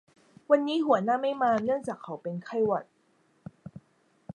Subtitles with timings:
[0.49, 2.85] วันนี้หัวหน้าไม่มาเนื่องจากเขาเป็นไข้หวัด